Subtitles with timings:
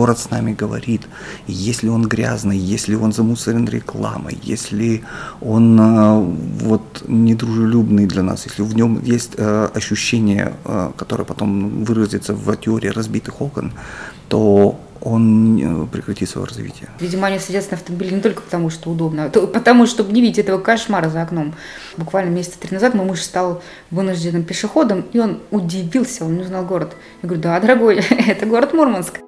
[0.00, 1.02] Город с нами говорит,
[1.46, 5.04] если он грязный, если он замусорен рекламой, если
[5.42, 6.20] он э,
[6.64, 12.56] вот недружелюбный для нас, если в нем есть э, ощущение, э, которое потом выразится в
[12.56, 13.74] теории разбитых окон,
[14.30, 16.88] то он прекратит свое развитие.
[16.98, 20.38] Видимо, они садятся на автомобиле не только потому, что удобно, а потому, чтобы не видеть
[20.38, 21.54] этого кошмара за окном.
[21.98, 26.64] Буквально месяца три назад мой муж стал вынужденным пешеходом, и он удивился, он не узнал
[26.64, 26.96] город.
[27.22, 29.20] Я говорю, да, дорогой, это город Мурманск.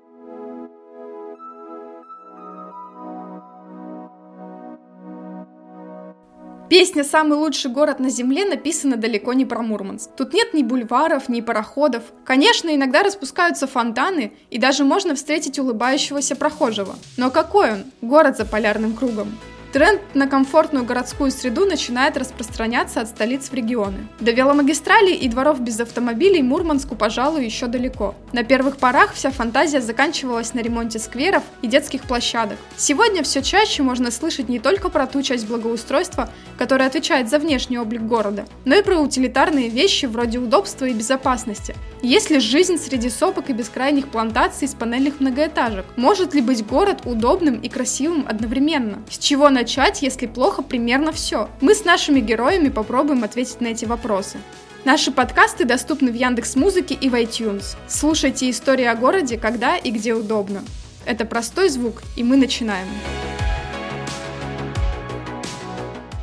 [6.72, 10.08] Песня «Самый лучший город на земле» написана далеко не про Мурманск.
[10.17, 12.03] Тут нет ни бульваров, ни пароходов.
[12.25, 16.95] Конечно, иногда распускаются фонтаны, и даже можно встретить улыбающегося прохожего.
[17.18, 17.85] Но какой он?
[18.00, 19.36] Город за полярным кругом.
[19.72, 24.07] Тренд на комфортную городскую среду начинает распространяться от столиц в регионы.
[24.21, 28.14] До веломагистралей и дворов без автомобилей Мурманску, пожалуй, еще далеко.
[28.35, 32.58] На первых порах вся фантазия заканчивалась на ремонте скверов и детских площадок.
[32.77, 36.28] Сегодня все чаще можно слышать не только про ту часть благоустройства,
[36.59, 41.75] которая отвечает за внешний облик города, но и про утилитарные вещи вроде удобства и безопасности.
[42.03, 45.87] Есть ли жизнь среди сопок и бескрайних плантаций из панельных многоэтажек?
[45.97, 48.98] Может ли быть город удобным и красивым одновременно?
[49.09, 51.49] С чего на начать, если плохо примерно все?
[51.61, 54.39] Мы с нашими героями попробуем ответить на эти вопросы.
[54.85, 57.77] Наши подкасты доступны в Яндекс Музыке и в iTunes.
[57.87, 60.65] Слушайте истории о городе, когда и где удобно.
[61.05, 62.89] Это простой звук, и мы начинаем.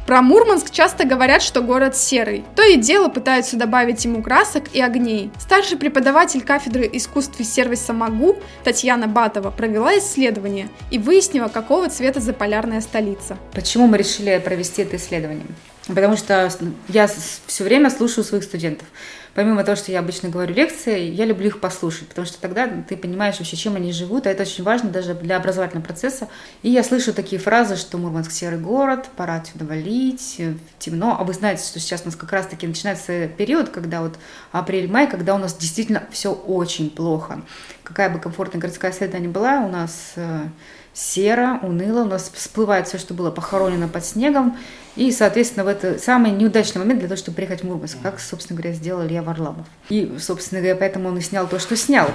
[0.09, 2.43] Про Мурманск часто говорят, что город серый.
[2.55, 5.29] То и дело пытаются добавить ему красок и огней.
[5.39, 12.21] Старший преподаватель кафедры искусств и сервиса МАГУ Татьяна Батова провела исследование и выяснила, какого цвета
[12.21, 13.37] заполярная столица.
[13.53, 15.45] Почему мы решили провести это исследование?
[15.85, 16.51] Потому что
[16.87, 17.07] я
[17.45, 18.87] все время слушаю своих студентов
[19.33, 22.97] помимо того, что я обычно говорю лекции, я люблю их послушать, потому что тогда ты
[22.97, 26.27] понимаешь вообще, чем они живут, а это очень важно даже для образовательного процесса.
[26.61, 30.41] И я слышу такие фразы, что Мурманск серый город, пора отсюда валить,
[30.77, 31.17] темно.
[31.19, 34.17] А вы знаете, что сейчас у нас как раз-таки начинается период, когда вот
[34.51, 37.41] апрель-май, когда у нас действительно все очень плохо.
[37.83, 40.47] Какая бы комфортная городская среда ни была, у нас э,
[40.93, 44.57] серо, уныло, у нас всплывает все, что было похоронено под снегом,
[44.95, 48.59] и, соответственно, в это самый неудачный момент для того, чтобы приехать в Мурманск, как, собственно
[48.59, 49.67] говоря, сделал Илья Варламов.
[49.89, 52.11] И, собственно говоря, поэтому он и снял то, что снял.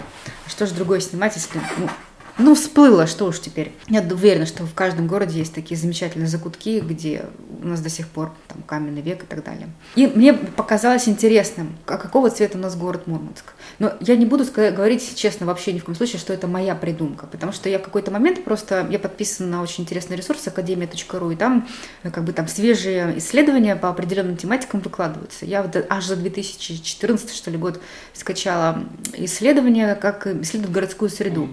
[0.47, 1.89] Что же другое снимать, если ну,
[2.37, 3.73] ну, всплыло, что уж теперь.
[3.89, 7.27] Я уверена, что в каждом городе есть такие замечательные закутки, где
[7.65, 9.69] у нас до сих пор там каменный век и так далее.
[9.97, 13.55] И мне показалось интересным, а какого цвета у нас город Мурманск.
[13.79, 17.27] Но я не буду говорить честно вообще ни в коем случае, что это моя придумка,
[17.27, 21.37] потому что я в какой-то момент просто, я подписана на очень интересный ресурс академия.ру, и
[21.37, 21.67] там
[22.03, 25.47] э, как бы там свежие исследования по определенным тематикам выкладываются.
[25.47, 27.81] Я вот аж за 2014, что ли, год
[28.13, 31.49] скачала исследования, как исследуют городскую среду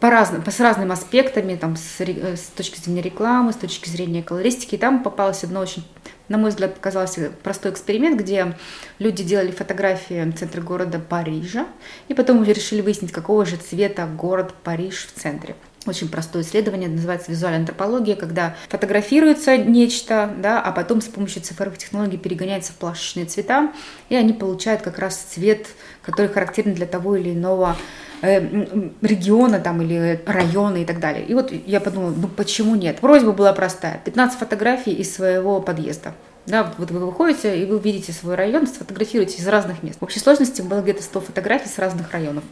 [0.00, 3.88] по разным, по, с разными аспектами, там, с, э, с точки зрения рекламы, с точки
[3.88, 4.74] зрения колористики.
[4.74, 5.86] И там попалось одно очень,
[6.28, 8.56] на мой взгляд, показался простой эксперимент, где
[8.98, 11.66] люди делали фотографии в центре города Парижа,
[12.08, 15.54] и потом решили выяснить, какого же цвета город Париж в центре
[15.88, 21.78] очень простое исследование, называется визуальная антропология, когда фотографируется нечто, да, а потом с помощью цифровых
[21.78, 23.72] технологий перегоняется в плашечные цвета,
[24.08, 25.68] и они получают как раз цвет,
[26.02, 27.76] который характерен для того или иного
[28.22, 31.24] региона там или района и так далее.
[31.24, 33.00] И вот я подумала, ну почему нет?
[33.00, 34.00] Просьба была простая.
[34.04, 36.14] 15 фотографий из своего подъезда.
[36.46, 39.98] Да, вот вы выходите, и вы видите свой район, сфотографируете из разных мест.
[40.00, 42.44] В общей сложности было где-то 100 фотографий с разных районов.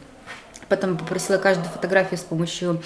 [0.68, 2.82] Потом попросила каждую фотографию с помощью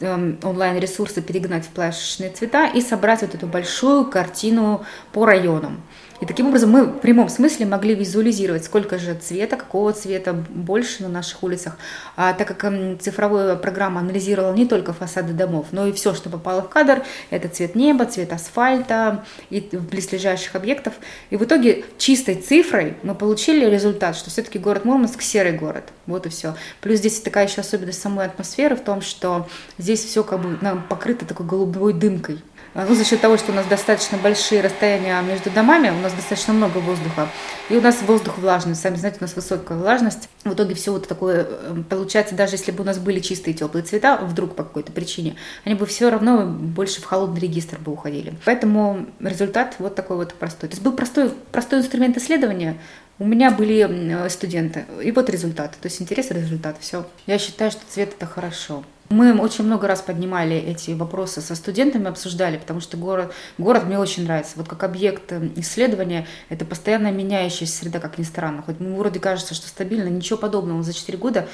[0.00, 5.82] эм, онлайн-ресурса перегнать в плашечные цвета и собрать вот эту большую картину по районам.
[6.22, 11.02] И таким образом мы в прямом смысле могли визуализировать, сколько же цвета, какого цвета больше
[11.02, 11.76] на наших улицах.
[12.14, 16.30] А так как эм, цифровая программа анализировала не только фасады домов, но и все, что
[16.30, 20.94] попало в кадр, это цвет неба, цвет асфальта и близлежащих объектов.
[21.30, 25.92] И в итоге чистой цифрой мы получили результат, что все-таки город Мурманск серый город.
[26.06, 26.54] Вот и все.
[26.80, 30.56] Плюс здесь такая еще особенность самой атмосферы в том, что здесь все как бы
[30.88, 32.38] покрыто такой голубой дымкой.
[32.74, 36.12] А, ну, за счет того, что у нас достаточно большие расстояния между домами, у нас
[36.14, 37.28] достаточно много воздуха,
[37.68, 40.30] и у нас воздух влажный, сами знаете, у нас высокая влажность.
[40.44, 43.84] В итоге все вот такое э, получается, даже если бы у нас были чистые теплые
[43.84, 48.34] цвета, вдруг по какой-то причине, они бы все равно больше в холодный регистр бы уходили.
[48.46, 50.70] Поэтому результат вот такой вот простой.
[50.70, 52.78] То есть был простой, простой инструмент исследования,
[53.18, 55.72] у меня были студенты, и вот результат.
[55.72, 57.06] То есть интерес и результат, все.
[57.26, 58.82] Я считаю, что цвет это хорошо.
[59.12, 63.98] Мы очень много раз поднимали эти вопросы со студентами, обсуждали, потому что город, город мне
[63.98, 64.54] очень нравится.
[64.56, 68.62] Вот как объект э, исследования, это постоянно меняющаяся среда, как ни странно.
[68.62, 70.82] Хоть мы вроде кажется, что стабильно, ничего подобного.
[70.82, 71.46] За 4 года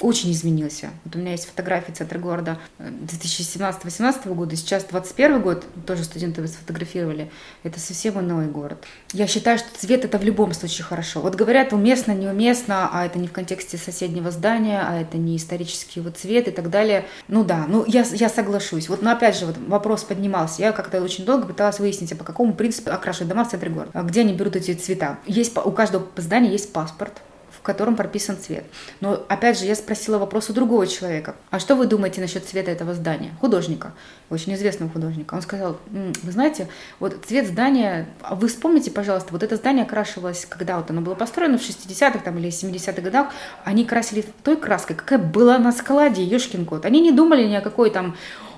[0.00, 0.90] очень изменился.
[1.04, 7.30] Вот у меня есть фотографии центра города 2017-2018 года, сейчас 21 год, тоже студенты сфотографировали.
[7.62, 8.84] Это совсем иной город.
[9.12, 11.20] Я считаю, что цвет это в любом случае хорошо.
[11.20, 16.00] Вот говорят уместно, неуместно, а это не в контексте соседнего здания, а это не исторический
[16.00, 17.06] вот цвет и так далее.
[17.28, 18.88] Ну да, ну я, я соглашусь.
[18.88, 20.62] Вот, но опять же, вот вопрос поднимался.
[20.62, 23.90] Я как-то очень долго пыталась выяснить, а по какому принципу окрашивать дома в центре города.
[23.94, 25.18] А где они берут эти цвета?
[25.26, 27.22] Есть, у каждого здания есть паспорт
[27.64, 28.64] котором прописан цвет.
[29.00, 31.34] Но опять же, я спросила вопрос у другого человека.
[31.50, 33.34] А что вы думаете насчет цвета этого здания?
[33.40, 33.92] Художника,
[34.30, 35.34] очень известного художника.
[35.34, 36.68] Он сказал, вы знаете,
[37.00, 41.14] вот цвет здания, а вы вспомните, пожалуйста, вот это здание окрашивалось, когда вот оно было
[41.14, 43.28] построено в 60-х там, или 70-х годах,
[43.64, 46.84] они красили той краской, какая была на складе, ешкин кот.
[46.84, 48.14] Они не думали ни о какой там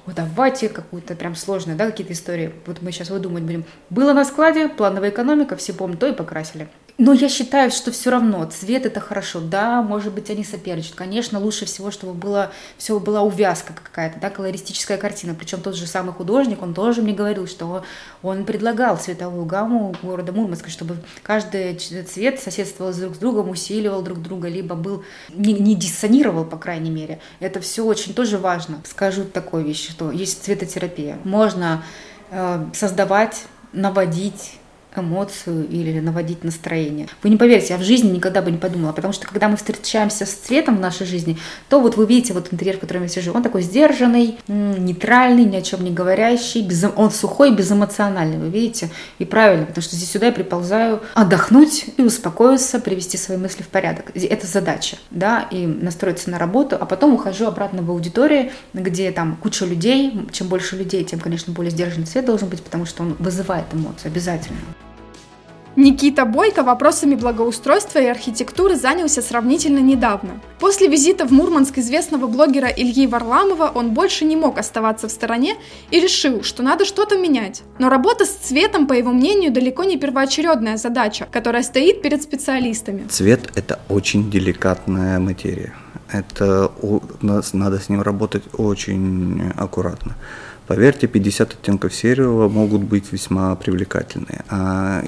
[0.07, 2.53] вот давайте какую-то прям сложную, да, какие-то истории.
[2.67, 3.65] Вот мы сейчас выдумывать будем.
[3.91, 6.69] Было на складе, плановая экономика, все помнят, то и покрасили.
[6.99, 9.41] Но я считаю, что все равно цвет это хорошо.
[9.41, 10.97] Да, может быть, они соперничают.
[10.97, 15.35] Конечно, лучше всего, чтобы было, все была увязка какая-то, да, колористическая картина.
[15.35, 17.85] Причем тот же самый художник, он тоже мне говорил, что
[18.23, 24.23] он предлагал цветовую гамму города Мурманска, чтобы каждый цвет соседствовал друг с другом, усиливал друг
[24.23, 27.21] друга, либо был не, не диссонировал, по крайней мере.
[27.41, 28.81] Это все очень тоже важно.
[28.85, 31.19] Скажу такую вещь, что есть цветотерапия.
[31.25, 31.85] Можно
[32.31, 33.45] э, создавать
[33.75, 34.59] наводить
[34.99, 37.09] эмоцию или наводить настроение.
[37.23, 40.27] Вы не поверите, я в жизни никогда бы не подумала, потому что когда мы встречаемся
[40.27, 41.39] с цветом в нашей жизни,
[41.69, 45.57] то вот вы видите вот интерьер, в котором я сижу, он такой сдержанный, нейтральный, ни
[45.57, 50.11] о чем не говорящий, без, он сухой, безэмоциональный, вы видите, и правильно, потому что здесь
[50.11, 54.13] сюда я приползаю отдохнуть и успокоиться, привести свои мысли в порядок.
[54.15, 59.37] Это задача, да, и настроиться на работу, а потом ухожу обратно в аудиторию, где там
[59.37, 63.17] куча людей, чем больше людей, тем, конечно, более сдержанный цвет должен быть, потому что он
[63.19, 64.59] вызывает эмоции обязательно.
[65.77, 70.41] Никита Бойко вопросами благоустройства и архитектуры занялся сравнительно недавно.
[70.59, 75.57] После визита в Мурманск известного блогера Ильи Варламова он больше не мог оставаться в стороне
[75.91, 77.63] и решил, что надо что-то менять.
[77.79, 83.07] Но работа с цветом, по его мнению, далеко не первоочередная задача, которая стоит перед специалистами.
[83.09, 85.75] Цвет– это очень деликатная материя.
[86.11, 86.73] Это
[87.21, 90.17] надо с ним работать очень аккуратно.
[90.67, 94.45] Поверьте, 50 оттенков серого могут быть весьма привлекательные.
[94.49, 95.03] А,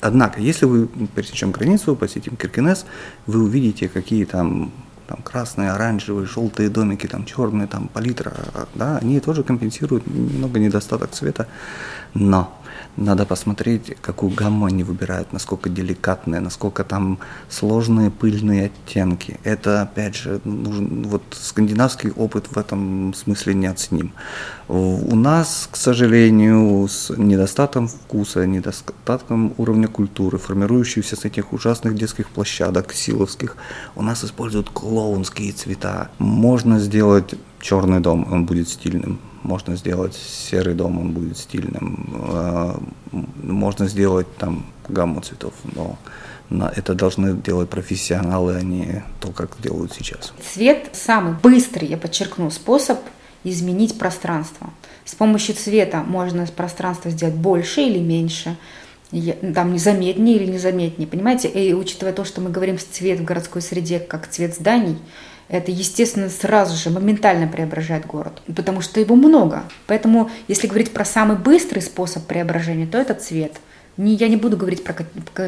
[0.00, 2.86] однако, если вы пересечем границу, посетим Киркинес,
[3.26, 4.72] вы увидите, какие там
[5.06, 8.34] там красные, оранжевые, желтые домики, там черные, там палитра,
[8.74, 11.46] да, они тоже компенсируют немного недостаток цвета,
[12.12, 12.52] но
[12.96, 17.18] надо посмотреть, какую гамму они выбирают, насколько деликатные, насколько там
[17.48, 19.38] сложные пыльные оттенки.
[19.44, 24.12] Это, опять же, нужен, вот скандинавский опыт в этом смысле неоценим.
[24.68, 32.28] У нас, к сожалению, с недостатком вкуса, недостатком уровня культуры, формирующихся с этих ужасных детских
[32.30, 33.56] площадок, силовских,
[33.94, 36.10] у нас используют клоунские цвета.
[36.18, 42.08] Можно сделать черный дом, он будет стильным можно сделать серый дом, он будет стильным.
[42.30, 42.80] А,
[43.12, 45.96] можно сделать там гамму цветов, но
[46.50, 50.32] это должны делать профессионалы, а не то, как делают сейчас.
[50.52, 52.98] Цвет самый быстрый, я подчеркну, способ
[53.44, 54.70] изменить пространство.
[55.04, 58.56] С помощью цвета можно пространство сделать больше или меньше,
[59.54, 61.48] там незаметнее или незаметнее, понимаете?
[61.48, 64.98] И учитывая то, что мы говорим цвет в городской среде как цвет зданий,
[65.48, 69.64] это, естественно, сразу же моментально преображает город, потому что его много.
[69.86, 73.52] Поэтому, если говорить про самый быстрый способ преображения, то это цвет.
[73.96, 74.94] Не, я не буду говорить про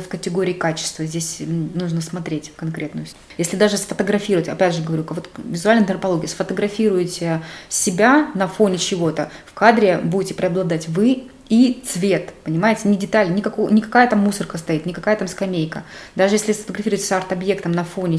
[0.00, 3.06] в категории качества, здесь нужно смотреть конкретную.
[3.36, 9.52] Если даже сфотографировать, опять же говорю, вот визуальная антропология, сфотографируете себя на фоне чего-то, в
[9.52, 14.84] кадре будете преобладать вы и цвет, понимаете, не деталь, никакого, не какая там мусорка стоит,
[14.84, 15.84] не какая там скамейка.
[16.14, 18.18] Даже если сфотографируется арт-объектом на фоне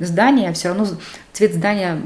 [0.00, 0.86] здания, все равно
[1.32, 2.00] цвет здания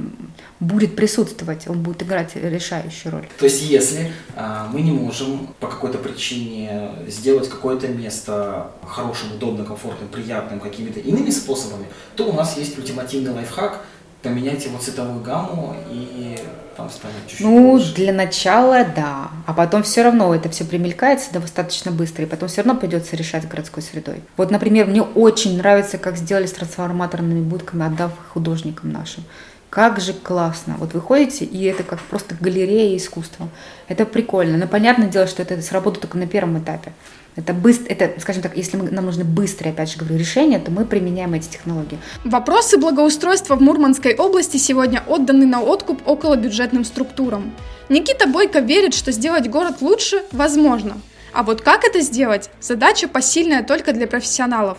[0.61, 3.29] будет присутствовать, он будет играть решающую роль.
[3.39, 9.65] То есть если а, мы не можем по какой-то причине сделать какое-то место хорошим, удобным,
[9.65, 13.85] комфортным, приятным какими-то иными способами, то у нас есть ультимативный лайфхак–
[14.23, 16.39] поменять его цветовую гамму и
[16.77, 17.95] там станет чуть-чуть Ну, лучше.
[17.95, 19.31] для начала, да.
[19.47, 23.49] А потом все равно это все примелькается достаточно быстро, и потом все равно придется решать
[23.49, 24.23] городской средой.
[24.37, 29.25] Вот, например, мне очень нравится, как сделали с трансформаторными будками, отдав художникам нашим.
[29.71, 30.77] Как же классно.
[30.79, 33.49] Вот вы ходите, и это как просто галерея искусства.
[33.87, 34.57] Это прикольно.
[34.57, 36.93] Но понятное дело, что это сработает только на первом этапе.
[37.37, 40.71] Это, быстро, это, скажем так, если мы, нам нужны быстрые, опять же говорю, решения, то
[40.71, 41.99] мы применяем эти технологии.
[42.25, 47.55] Вопросы благоустройства в Мурманской области сегодня отданы на откуп около бюджетным структурам.
[47.89, 51.01] Никита Бойко верит, что сделать город лучше возможно.
[51.33, 54.79] А вот как это сделать, задача посильная только для профессионалов.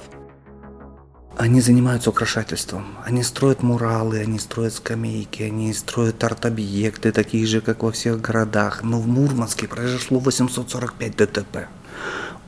[1.37, 2.97] они занимаются украшательством.
[3.05, 8.83] Они строят муралы, они строят скамейки, они строят арт-объекты, такие же, как во всех городах.
[8.83, 11.69] Но в Мурманске произошло 845 ДТП.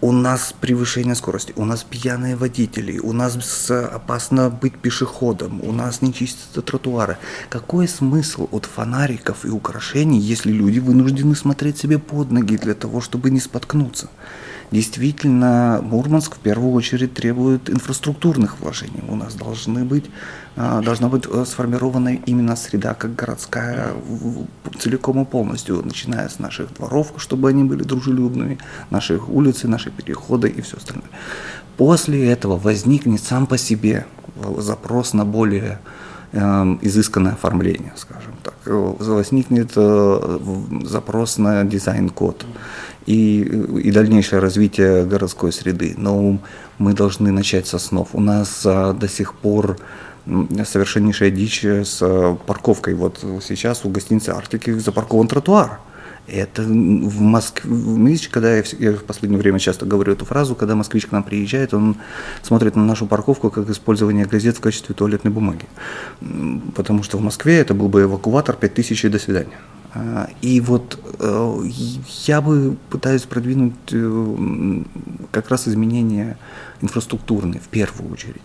[0.03, 6.01] У нас превышение скорости, у нас пьяные водители, у нас опасно быть пешеходом, у нас
[6.01, 7.19] не чистятся тротуары.
[7.49, 12.99] Какой смысл от фонариков и украшений, если люди вынуждены смотреть себе под ноги для того,
[12.99, 14.09] чтобы не споткнуться?
[14.71, 19.03] Действительно, Мурманск в первую очередь требует инфраструктурных вложений.
[19.09, 20.05] У нас должны быть,
[20.55, 23.89] а, должна быть э, сформирована именно среда как городская
[24.79, 28.59] целиком и полностью, начиная с наших дворов, чтобы они были дружелюбными,
[28.89, 31.09] наших улиц, наши переходы и все остальное.
[31.75, 34.05] После этого возникнет сам по себе
[34.57, 38.53] запрос на более э, изысканное оформление, скажем так.
[38.65, 40.39] Возникнет э,
[40.83, 42.45] запрос на дизайн-код
[43.05, 45.93] и, и дальнейшее развитие городской среды.
[45.97, 46.39] Но
[46.77, 48.07] мы должны начать с основ.
[48.13, 49.77] У нас а, до сих пор
[50.25, 52.93] совершеннейшая дичь с парковкой.
[52.93, 55.79] Вот сейчас у гостиницы Арктики запаркован тротуар.
[56.31, 60.75] Это в Москве, видите, когда я, я в последнее время часто говорю эту фразу, когда
[60.75, 61.97] москвич к нам приезжает, он
[62.41, 65.65] смотрит на нашу парковку как использование газет в качестве туалетной бумаги.
[66.73, 69.59] Потому что в Москве это был бы эвакуатор 5000 и до свидания.
[69.93, 71.63] А, и вот э,
[72.25, 74.83] я бы пытаюсь продвинуть э,
[75.31, 76.37] как раз изменения
[76.81, 78.41] инфраструктурные в первую очередь.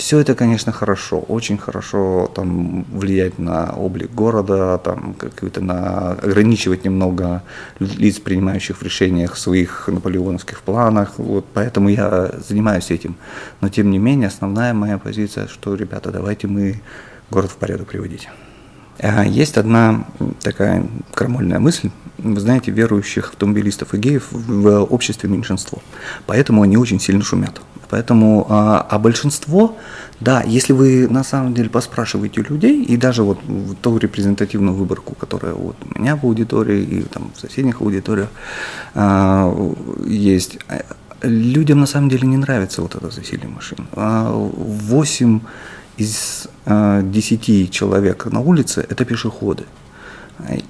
[0.00, 6.84] Все это, конечно, хорошо, очень хорошо там влиять на облик города, там какую-то на ограничивать
[6.84, 7.42] немного
[7.80, 11.18] лиц, принимающих в решениях своих наполеоновских планах.
[11.18, 13.14] Вот поэтому я занимаюсь этим.
[13.60, 16.80] Но тем не менее, основная моя позиция, что, ребята, давайте мы
[17.30, 18.26] город в порядок приводить.
[19.00, 20.06] А, есть одна
[20.42, 21.90] такая крамольная мысль.
[22.16, 25.82] Вы знаете, верующих автомобилистов и геев в обществе меньшинство.
[26.24, 27.60] Поэтому они очень сильно шумят.
[27.90, 29.76] Поэтому, а, а большинство,
[30.20, 33.38] да, если вы на самом деле поспрашиваете людей, и даже вот
[33.82, 38.28] ту репрезентативную выборку, которая вот у меня в аудитории и там в соседних аудиториях
[38.94, 39.52] а,
[40.06, 40.58] есть,
[41.22, 43.86] людям на самом деле не нравится вот это засилие машин.
[43.92, 45.40] 8
[45.96, 49.64] из э, 10 человек на улице это пешеходы.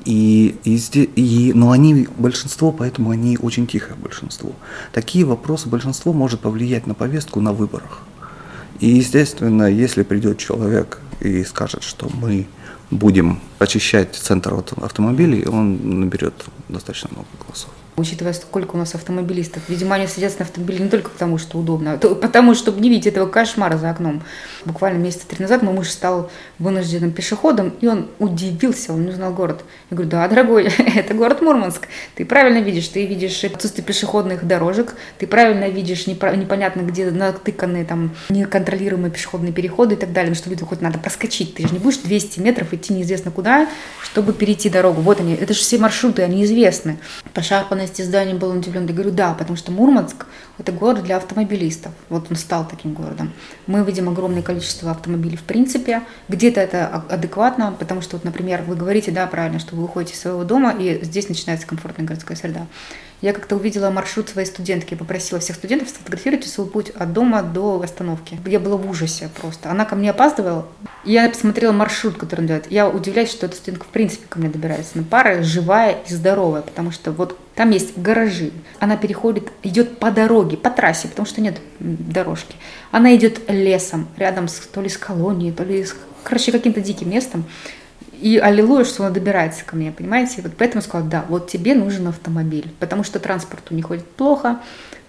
[0.04, 0.76] И, и,
[1.16, 4.52] и, но они большинство, поэтому они очень тихое большинство.
[4.92, 8.02] Такие вопросы большинство может повлиять на повестку на выборах.
[8.80, 12.46] И, естественно, если придет человек и скажет, что мы
[12.90, 16.34] будем очищать центр автомобилей, он наберет
[16.68, 19.62] достаточно много голосов учитывая, сколько у нас автомобилистов.
[19.68, 23.06] Видимо, они садятся на автомобиле не только потому, что удобно, а потому, чтобы не видеть
[23.06, 24.22] этого кошмара за окном.
[24.64, 29.32] Буквально месяца три назад мой муж стал вынужденным пешеходом, и он удивился, он не узнал
[29.32, 29.64] город.
[29.90, 30.64] Я говорю, да, дорогой,
[30.96, 31.88] это город Мурманск.
[32.14, 38.14] Ты правильно видишь, ты видишь отсутствие пешеходных дорожек, ты правильно видишь непонятно где натыканные там
[38.28, 41.54] неконтролируемые пешеходные переходы и так далее, что люди хоть надо проскочить.
[41.54, 43.68] Ты же не будешь 200 метров идти неизвестно куда,
[44.02, 45.00] чтобы перейти дорогу.
[45.00, 46.98] Вот они, это же все маршруты, они известны.
[47.34, 48.86] Пошарпанные популярности здания был удивлен.
[48.86, 50.26] Я говорю, да, потому что Мурманск–
[50.58, 51.92] это город для автомобилистов.
[52.10, 53.32] Вот он стал таким городом.
[53.66, 56.02] Мы видим огромное количество автомобилей в принципе.
[56.28, 60.20] Где-то это адекватно, потому что, вот, например, вы говорите, да, правильно, что вы уходите из
[60.20, 62.66] своего дома, и здесь начинается комфортная городская среда.
[63.22, 67.82] Я как-то увидела маршрут своей студентки, попросила всех студентов сфотографировать свой путь от дома до
[67.82, 68.38] остановки.
[68.46, 69.70] Я была в ужасе просто.
[69.70, 70.66] Она ко мне опаздывала.
[71.04, 72.70] Я посмотрела маршрут, который он делает.
[72.70, 76.62] Я удивляюсь, что эта студентка в принципе ко мне добирается на пары, живая и здоровая,
[76.62, 78.52] потому что вот там есть гаражи.
[78.78, 82.56] Она переходит, идет по дороге, по трассе, потому что нет дорожки.
[82.90, 87.10] Она идет лесом, рядом с, то ли с колонией, то ли с, короче, каким-то диким
[87.10, 87.44] местом.
[88.18, 90.40] И аллилуйя, что она добирается ко мне, понимаете?
[90.40, 94.60] Вот поэтому сказала, да, вот тебе нужен автомобиль, потому что транспорт у них ходит плохо,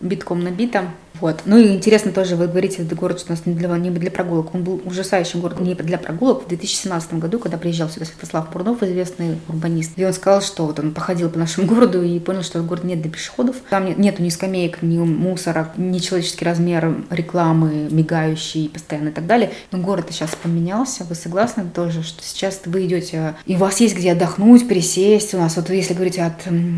[0.02, 1.44] битком набито, вот.
[1.46, 4.56] Ну и интересно тоже, вы говорите, это город у нас не для, не для прогулок.
[4.56, 6.46] Он был ужасающим городом не для прогулок.
[6.46, 10.80] В 2017 году, когда приезжал сюда Святослав Бурнов, известный урбанист, и он сказал, что вот
[10.80, 13.58] он походил по нашему городу и понял, что город нет для пешеходов.
[13.70, 19.28] Там нет, нету ни скамеек, ни мусора, ни человеческий размер рекламы, мигающей постоянно и так
[19.28, 19.52] далее.
[19.72, 21.04] Но город сейчас поменялся.
[21.04, 25.36] Вы согласны тоже, что сейчас вы идете, и у вас есть где отдохнуть, пересесть.
[25.36, 26.34] У нас вот если говорить от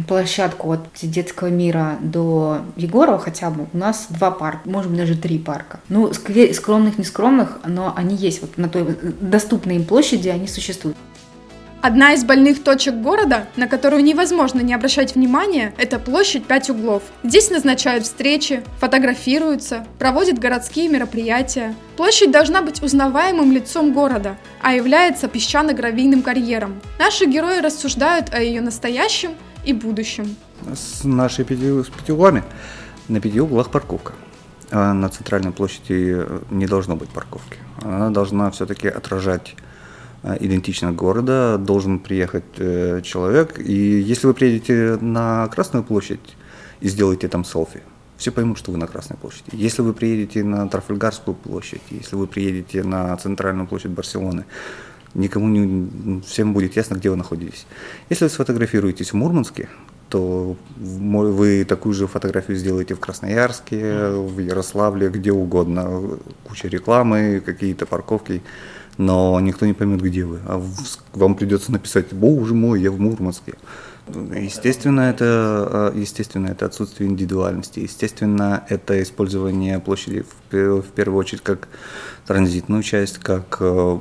[0.06, 5.16] площадку от детского мира до Егорова хотя бы, у нас два парка, может быть, даже
[5.16, 5.80] три парка.
[5.90, 10.98] Ну, скромных, не скромных, но они есть вот на той доступной им площади, они существуют.
[11.84, 17.04] Одна из больных точек города, на которую невозможно не обращать внимания, это площадь Пять углов.
[17.24, 21.76] Здесь назначают встречи, фотографируются, проводят городские мероприятия.
[21.98, 26.80] Площадь должна быть узнаваемым лицом города, а является песчано-гравийным карьером.
[27.00, 29.32] Наши герои рассуждают о ее настоящем
[29.66, 30.38] и будущем.
[30.74, 32.44] С нашей пяти, с пяти углами
[33.10, 34.14] на пяти углах парковка.
[34.76, 37.58] А на центральной площади не должно быть парковки.
[37.84, 39.56] Она должна все-таки отражать
[40.40, 43.60] идентичность города, должен приехать человек.
[43.60, 46.36] И если вы приедете на Красную площадь
[46.82, 47.82] и сделаете там селфи,
[48.18, 49.50] все поймут, что вы на Красной площади.
[49.52, 54.46] Если вы приедете на Трафальгарскую площадь, если вы приедете на центральную площадь Барселоны,
[55.14, 57.68] никому не, всем будет ясно, где вы находитесь.
[58.10, 59.70] Если вы сфотографируетесь в Мурманске,
[60.14, 66.20] то вы такую же фотографию сделаете в Красноярске, в Ярославле, где угодно.
[66.44, 68.44] Куча рекламы, какие-то парковки,
[69.00, 70.38] но никто не поймет, где вы.
[70.46, 70.64] А
[71.14, 73.56] вам придется написать, боже мой, я в Мурманске.
[74.08, 77.80] Естественно, это, э, естественно, это отсутствие индивидуальности.
[77.80, 81.70] Естественно, это использование площади в, в первую очередь как
[82.28, 83.98] транзитную часть, как э,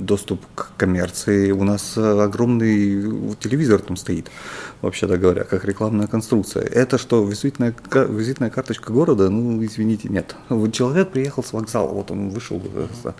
[0.00, 1.50] доступ к коммерции.
[1.50, 4.30] У нас огромный телевизор там стоит,
[4.80, 6.62] вообще-то говоря, как рекламная конструкция.
[6.62, 9.28] Это что, визитная, визитная карточка города?
[9.28, 10.36] Ну, извините, нет.
[10.48, 12.60] Вот человек приехал с вокзала, вот он вышел
[13.04, 13.12] Э,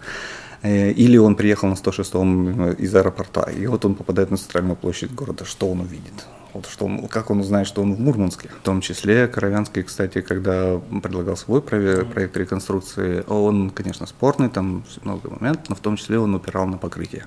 [0.62, 5.12] или он приехал на 106-м э, из аэропорта, и вот он попадает на центральную площадь
[5.12, 5.44] города.
[5.44, 6.26] Что он увидит?
[6.52, 8.48] Вот что он, как он узнает, что он в Мурманске?
[8.48, 15.28] В том числе Коровянский, кстати, когда предлагал свой проект реконструкции, он, конечно, спорный, там много
[15.28, 17.26] моментов, но в том числе он упирал на покрытие.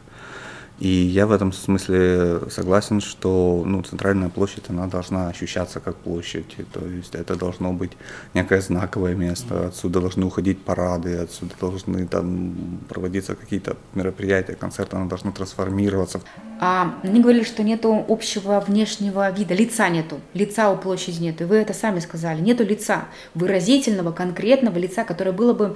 [0.80, 6.56] И я в этом смысле согласен, что ну, центральная площадь, она должна ощущаться как площадь.
[6.72, 7.92] То есть это должно быть
[8.34, 15.08] некое знаковое место, отсюда должны уходить парады, отсюда должны там проводиться какие-то мероприятия, концерты, она
[15.08, 16.22] должна трансформироваться.
[16.62, 21.44] А они говорили, что нету общего внешнего вида, лица нету, лица у площади нету.
[21.44, 25.76] И вы это сами сказали, нету лица, выразительного, конкретного лица, которое было бы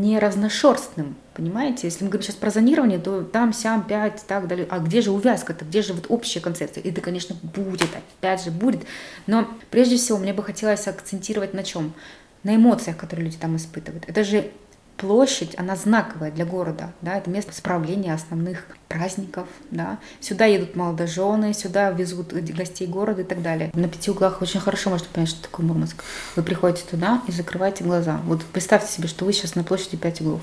[0.00, 1.86] не разношерстным, понимаете?
[1.86, 4.66] Если мы говорим сейчас про зонирование, то там, сям, пять, так далее.
[4.70, 5.64] А где же увязка-то?
[5.64, 6.82] Где же вот общая концепция?
[6.82, 8.84] И это, конечно, будет, опять же, будет.
[9.26, 11.94] Но прежде всего мне бы хотелось акцентировать на чем?
[12.42, 14.04] На эмоциях, которые люди там испытывают.
[14.06, 14.50] Это же
[14.96, 19.98] площадь, она знаковая для города, да, это место справления основных праздников, да.
[20.20, 23.70] Сюда едут молодожены, сюда везут гостей города и так далее.
[23.74, 26.04] На пяти углах очень хорошо можно понять, что такое Мурманск.
[26.36, 28.20] Вы приходите туда и закрываете глаза.
[28.24, 30.40] Вот представьте себе, что вы сейчас на площади пять углов.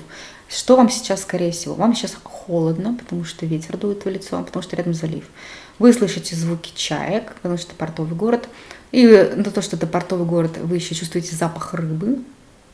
[0.48, 1.74] Что вам сейчас, скорее всего?
[1.74, 5.24] Вам сейчас холодно, потому что ветер дует в лицо, потому что рядом залив.
[5.78, 8.48] Вы слышите звуки чаек, потому что это портовый город.
[8.90, 12.18] И на то, что это портовый город, вы еще чувствуете запах рыбы,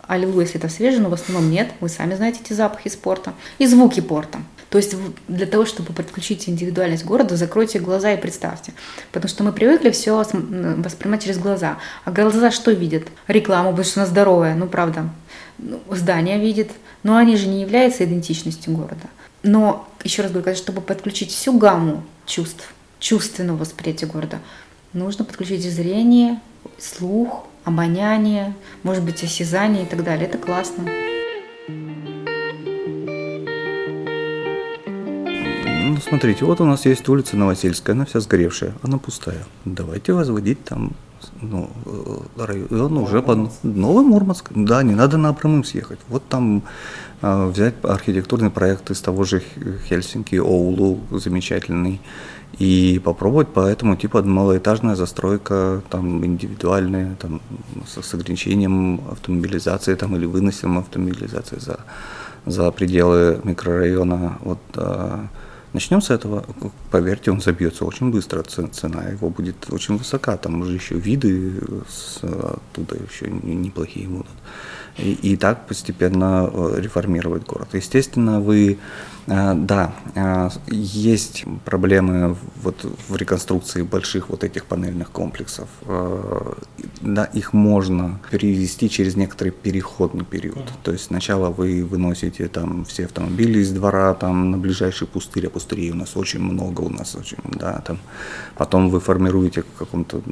[0.09, 1.69] Аллилуйя, если это свежее, но в основном нет.
[1.81, 3.35] Вы сами знаете эти запахи спорта.
[3.59, 4.41] И звуки порта.
[4.71, 4.97] То есть
[5.29, 8.73] для того, чтобы подключить индивидуальность города, закройте глаза и представьте.
[9.13, 11.79] Потому что мы привыкли все воспринимать через глаза.
[12.05, 13.05] А глаза что видят?
[13.27, 15.11] Рекламу, потому что она здоровая, ну правда.
[15.59, 16.71] Ну, здание видит,
[17.03, 19.09] но они же не являются идентичностью города.
[19.43, 24.39] Но, еще раз говорю, чтобы подключить всю гамму чувств, чувственного восприятия города,
[24.93, 26.41] нужно подключить зрение,
[26.79, 30.27] слух, обоняние, может быть, осязание и так далее.
[30.27, 30.85] Это классно.
[35.89, 39.45] Ну, смотрите, вот у нас есть улица Новосельская, она вся сгоревшая, она пустая.
[39.65, 40.93] Давайте возводить там
[41.41, 41.71] ну,
[42.37, 44.51] э, район уже под Новый Мурманск.
[44.55, 45.99] Да, не надо на Абрамым съехать.
[46.09, 46.63] Вот там
[47.23, 49.43] э, взять архитектурный проект из того же
[49.89, 52.01] Хельсинки, Оулу, замечательный
[52.59, 53.49] и попробовать.
[53.49, 57.41] По этому типу малоэтажная застройка, там индивидуальная, там
[57.87, 61.81] с, с ограничением автомобилизации там, или выносом автомобилизации за,
[62.47, 64.39] за пределы микрорайона.
[64.43, 65.29] Вот, а,
[65.73, 66.45] начнем с этого,
[66.91, 72.21] поверьте, он забьется очень быстро, цена его будет очень высока, там уже еще виды с,
[72.23, 74.27] оттуда еще неплохие будут.
[74.97, 77.69] И, и так постепенно э, реформировать город.
[77.73, 78.79] Естественно, вы,
[79.29, 85.69] да, э, есть проблемы вот в реконструкции больших вот этих панельных комплексов.
[87.01, 90.73] Да, их можно перевести через некоторый переходный период.
[90.83, 95.51] То есть сначала вы выносите там все автомобили из двора там на ближайший пустырь, а
[95.51, 97.99] пустырей у нас очень много, у нас очень, да, там.
[98.57, 100.23] Потом вы формируете в каком-то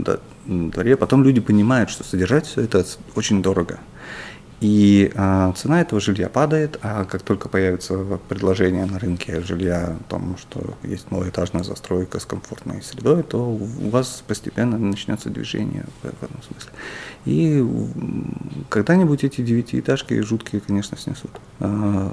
[0.46, 3.78] дворе, потом люди понимают, что содержать все это очень дорого.
[4.60, 10.10] И э, цена этого жилья падает, а как только появится предложение на рынке жилья о
[10.10, 16.06] том, что есть малоэтажная застройка с комфортной средой, то у вас постепенно начнется движение в,
[16.06, 16.70] этом смысле.
[17.26, 17.66] И
[18.70, 21.32] когда-нибудь эти девятиэтажки жуткие, конечно, снесут.
[21.60, 22.10] Э,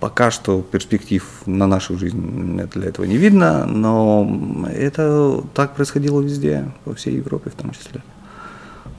[0.00, 6.72] пока что перспектив на нашу жизнь для этого не видно, но это так происходило везде,
[6.86, 8.02] во всей Европе в том числе.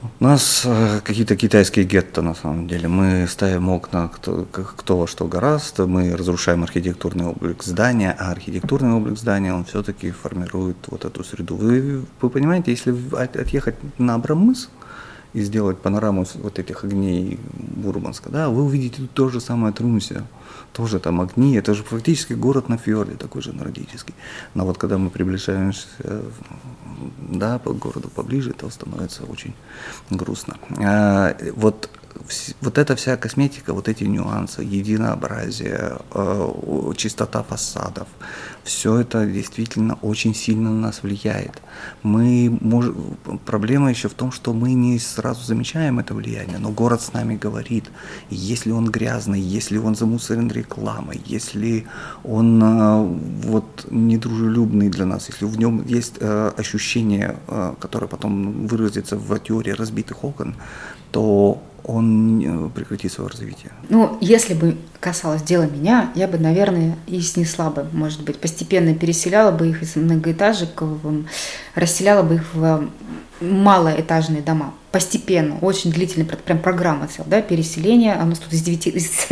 [0.02, 2.88] У нас э, какие-то китайские гетто, на самом деле.
[2.88, 8.94] Мы ставим окна кто, кто во что гораздо, мы разрушаем архитектурный облик здания, а архитектурный
[8.94, 11.56] облик здания, он все-таки формирует вот эту среду.
[11.56, 14.70] Вы, вы понимаете, если отъехать на Абрамыс
[15.32, 17.38] и сделать панораму вот этих огней
[17.76, 20.24] Мурманска, да, вы увидите то же самое Трунсе,
[20.72, 24.14] тоже там огни, это же фактически город на фьорде, такой же нордический.
[24.54, 25.86] Но вот когда мы приближаемся
[27.18, 29.54] да, по городу поближе, то становится очень
[30.10, 30.56] грустно.
[30.78, 31.90] А, вот
[32.60, 38.08] вот эта вся косметика, вот эти нюансы, единообразие, э, чистота фасадов,
[38.64, 41.62] все это действительно очень сильно на нас влияет.
[42.02, 42.86] Мы мож...
[43.46, 47.36] Проблема еще в том, что мы не сразу замечаем это влияние, но город с нами
[47.36, 47.90] говорит,
[48.30, 51.86] если он грязный, если он замусорен рекламой, если
[52.24, 53.04] он э,
[53.46, 57.36] вот недружелюбный для нас, если в нем есть э, ощущение,
[57.80, 60.54] которое потом выразится в теории разбитых окон,
[61.10, 63.72] то он прекратит свое развитие.
[63.88, 68.94] Ну, если бы касалось дела меня, я бы, наверное, и снесла бы, может быть, постепенно
[68.94, 70.82] переселяла бы их из многоэтажек,
[71.74, 72.88] расселяла бы их в
[73.40, 74.74] малоэтажные дома.
[74.92, 79.28] Постепенно, очень длительная прям программа целая, да, переселение, а у нас тут из девяти, из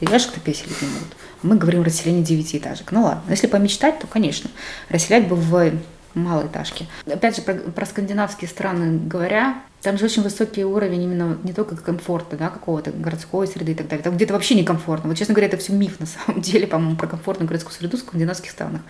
[0.00, 1.16] деревяшек-то переселить не могут.
[1.42, 2.92] Мы говорим расселение девятиэтажек.
[2.92, 4.50] Ну ладно, если помечтать, то, конечно,
[4.88, 5.72] расселять бы в
[6.14, 6.86] малоэтажки.
[7.06, 11.76] Опять же, про, про скандинавские страны говоря, там же очень высокий уровень именно не только
[11.76, 14.02] комфорта, да, какого-то городской среды и так далее.
[14.02, 15.08] Там где-то вообще некомфортно.
[15.08, 18.00] Вот, честно говоря, это все миф на самом деле, по-моему, про комфортную городскую среду в
[18.00, 18.80] скандинавских странах.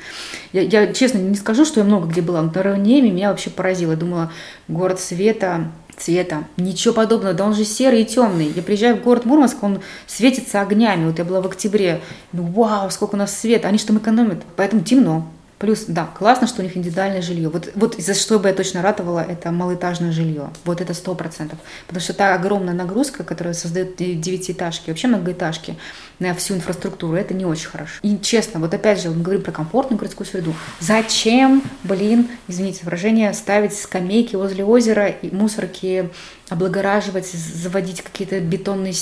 [0.52, 3.92] Я, я честно не скажу, что я много где была, но Равнеме меня вообще поразило.
[3.92, 4.32] Я думала,
[4.66, 6.44] город света, цвета.
[6.56, 8.50] Ничего подобного, да он же серый и темный.
[8.54, 11.06] Я приезжаю в город Мурманск, он светится огнями.
[11.06, 12.00] Вот я была в октябре.
[12.32, 13.68] Ну, вау, сколько у нас света.
[13.68, 14.42] Они же там экономят.
[14.56, 15.28] Поэтому темно.
[15.58, 17.48] Плюс, да, классно, что у них индивидуальное жилье.
[17.48, 20.50] Вот, вот за что бы я точно ратовала, это малоэтажное жилье.
[20.64, 21.58] Вот это сто процентов.
[21.86, 25.76] Потому что та огромная нагрузка, которая создает девятиэтажки, вообще многоэтажки
[26.20, 27.94] на всю инфраструктуру, это не очень хорошо.
[28.02, 30.54] И честно, вот опять же, мы говорим про комфортную городскую среду.
[30.78, 36.10] Зачем, блин, извините выражение, ставить скамейки возле озера и мусорки
[36.48, 38.94] облагораживать, заводить какие-то бетонные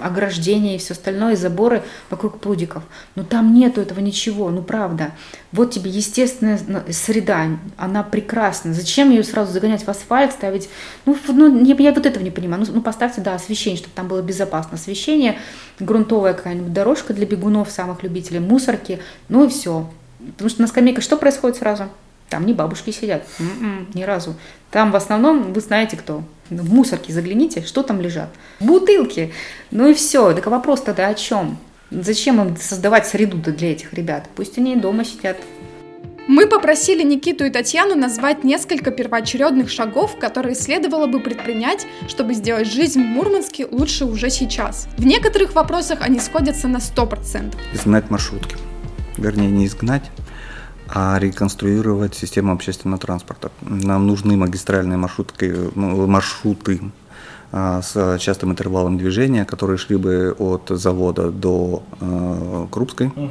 [0.00, 2.82] ограждения и все остальное, заборы вокруг прудиков.
[3.14, 5.12] Но там нету этого ничего, ну правда.
[5.52, 6.58] Вот тебе естественная
[6.90, 8.74] среда, она прекрасна.
[8.74, 10.68] Зачем ее сразу загонять в асфальт, ставить?
[11.06, 12.64] Ну, ну я, я вот этого не понимаю.
[12.66, 14.74] Ну, ну поставьте, да, освещение, чтобы там было безопасно.
[14.74, 15.38] Освещение,
[15.78, 19.88] грунтовая какая-нибудь дорожка для бегунов, самых любителей, мусорки, ну и все.
[20.32, 21.84] Потому что на скамейках что происходит сразу?
[22.28, 24.34] Там не бабушки сидят, м-м, ни разу.
[24.70, 26.22] Там в основном вы знаете кто.
[26.50, 28.28] В мусорке загляните, что там лежат.
[28.58, 29.32] Бутылки.
[29.70, 30.32] Ну и все.
[30.34, 31.58] Так вопрос тогда о чем?
[31.90, 34.28] Зачем им создавать среду для этих ребят?
[34.34, 35.36] Пусть они и дома сидят.
[36.26, 42.68] Мы попросили Никиту и Татьяну назвать несколько первоочередных шагов, которые следовало бы предпринять, чтобы сделать
[42.68, 44.86] жизнь в Мурманске лучше уже сейчас.
[44.96, 47.54] В некоторых вопросах они сходятся на 100%.
[47.72, 48.56] Изгнать маршрутки.
[49.16, 50.04] Вернее, не изгнать,
[50.92, 53.50] а реконструировать систему общественного транспорта.
[53.60, 56.80] Нам нужны магистральные маршрутки, ну, маршруты
[57.52, 63.08] а, с частым интервалом движения, которые шли бы от завода до э, Крупской.
[63.08, 63.30] Угу.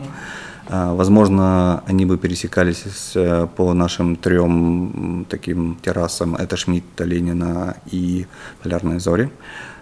[0.72, 6.36] Возможно, они бы пересекались с, по нашим трем таким террасам.
[6.36, 8.28] Это Шмидта, Ленина и
[8.62, 9.32] Полярные Зори.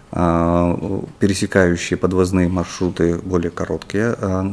[0.09, 0.77] А,
[1.19, 4.49] пересекающие подвозные маршруты более короткие, а,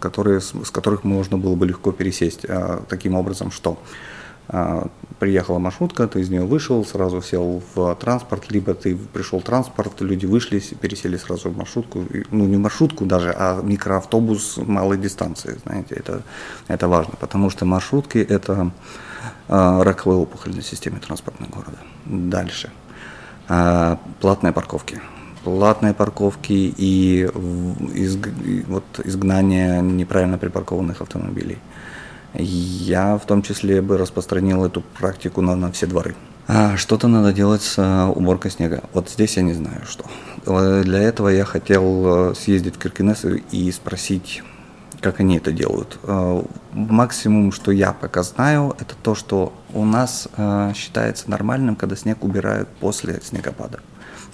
[0.00, 2.44] которые, с которых можно было бы легко пересесть.
[2.48, 3.78] А, таким образом, что
[5.18, 10.00] приехала маршрутка, ты из нее вышел, сразу сел в транспорт, либо ты пришел в транспорт,
[10.00, 15.96] люди вышли, пересели сразу в маршрутку, ну не маршрутку даже, а микроавтобус малой дистанции, знаете,
[15.96, 16.22] это,
[16.68, 18.70] это важно, потому что маршрутки это
[19.48, 21.78] раковая опухоль на системе транспортного города.
[22.04, 22.70] Дальше–
[24.20, 25.00] платные парковки.
[25.44, 27.22] Платные парковки и
[27.94, 28.28] изг...
[28.66, 31.58] вот изгнание неправильно припаркованных автомобилей.
[32.34, 36.14] Я в том числе бы распространил эту практику на, на все дворы.
[36.48, 38.82] А что-то надо делать с а, уборкой снега.
[38.92, 40.04] Вот здесь я не знаю, что.
[40.82, 44.42] Для этого я хотел съездить в Киркинес и спросить
[45.06, 46.00] как они это делают.
[46.02, 46.42] Э,
[46.72, 52.24] максимум, что я пока знаю, это то, что у нас э, считается нормальным, когда снег
[52.24, 53.78] убирают после снегопада.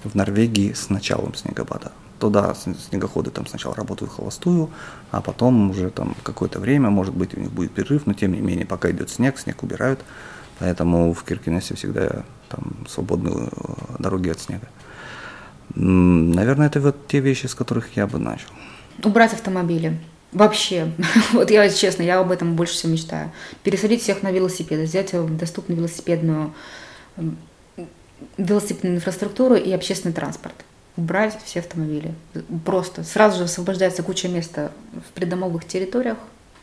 [0.03, 1.91] В Норвегии с началом снегопада.
[2.17, 2.55] Туда
[2.89, 4.71] снегоходы там сначала работают холостую,
[5.11, 8.41] а потом уже там какое-то время, может быть, у них будет перерыв, но тем не
[8.41, 9.99] менее, пока идет снег, снег убирают.
[10.57, 14.67] Поэтому в Киркинессе всегда там свободные э, дороги от снега.
[15.75, 18.49] Наверное, это вот те вещи, с которых я бы начал.
[19.03, 19.99] Убрать автомобили.
[20.33, 20.91] Вообще,
[21.33, 23.31] вот я честно, я об этом больше всего мечтаю.
[23.63, 26.53] Пересадить всех на велосипеды, взять доступную велосипедную
[28.37, 30.55] велосипедную инфраструктуру и общественный транспорт.
[30.95, 32.13] Убрать все автомобили.
[32.65, 36.17] Просто сразу же освобождается куча места в придомовых территориях.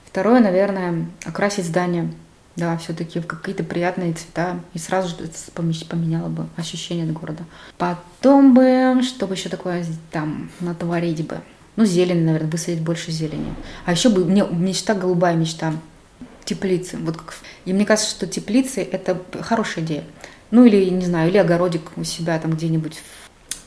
[0.06, 2.10] Второе, наверное, окрасить здания.
[2.56, 4.60] Да, все-таки в какие-то приятные цвета.
[4.74, 7.44] И сразу же поменяло бы ощущение от города.
[7.78, 11.40] Потом бы, что бы еще такое там натворить бы?
[11.80, 13.54] Ну, зелень, наверное, высадить больше зелени.
[13.86, 15.72] А еще бы, мне мечта, голубая мечта,
[16.44, 16.98] теплицы.
[16.98, 17.34] Вот как...
[17.64, 20.04] И мне кажется, что теплицы– это хорошая идея.
[20.50, 22.98] Ну, или, не знаю, или огородик у себя там где-нибудь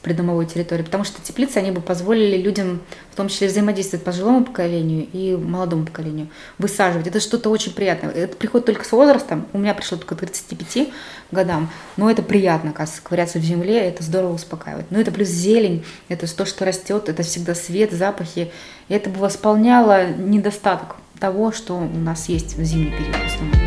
[0.04, 5.08] придомовой территории, потому что теплицы, они бы позволили людям, в том числе взаимодействовать пожилому поколению
[5.14, 7.08] и молодому поколению, высаживать.
[7.08, 8.12] Это что-то очень приятное.
[8.12, 9.48] Это приходит только с возрастом.
[9.54, 10.90] У меня пришло только к 35
[11.32, 14.86] годам, но это приятно, оказывается, ковыряться в земле, это здорово успокаивает.
[14.92, 18.52] Но это плюс зелень, это то, что растет, это всегда свет, запахи.
[18.90, 23.60] И это бы восполняло недостаток того, что у нас есть в зимний период в основном.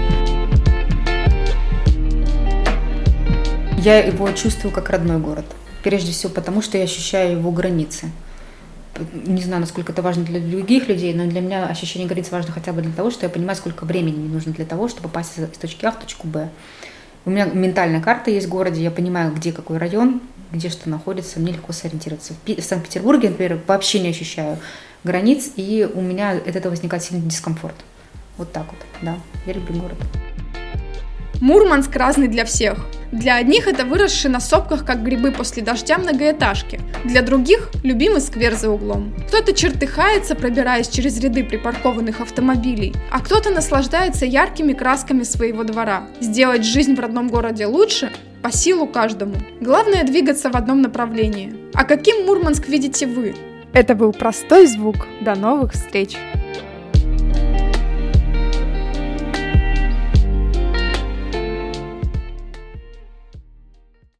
[3.79, 5.47] Я его чувствую как родной город
[5.87, 8.11] прежде всего потому, что я ощущаю его границы.
[9.13, 12.73] Не знаю, насколько это важно для других людей, но для меня ощущение границ важно хотя
[12.73, 15.47] бы для того, что я понимаю, сколько времени мне нужно для того, чтобы попасть из
[15.57, 16.49] точки А в точку Б.
[17.25, 21.39] У меня ментальная карта есть в городе, я понимаю, где какой район, где что находится,
[21.39, 22.35] мне легко сориентироваться.
[22.45, 24.59] В Санкт-Петербурге, например, вообще не ощущаю
[25.05, 27.77] границ, и у меня от этого возникает сильный дискомфорт.
[28.39, 29.21] Вот так вот, да.
[29.47, 29.99] Я люблю город.
[31.41, 32.87] Мурманск разный для всех.
[33.13, 36.81] Для одних это выросшие на сопках, как грибы после дождя, многоэтажки.
[37.05, 39.15] Для других– любимый сквер за углом.
[39.29, 46.07] Кто-то чертыхается, пробираясь через ряды припаркованных автомобилей, а кто-то наслаждается яркими красками своего двора.
[46.21, 48.11] Сделать жизнь в родном городе лучше–
[48.43, 49.35] по силу каждому.
[49.61, 51.53] Главное– двигаться в одном направлении.
[51.75, 53.35] А каким Мурманск видите вы?
[53.73, 55.07] Это был простой звук.
[55.21, 56.17] До новых встреч!